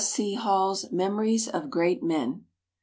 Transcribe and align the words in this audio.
C. 0.03 0.33
Hall's 0.33 0.91
Memories 0.91 1.47
of 1.47 1.69
Great 1.69 2.01
Men. 2.01 2.45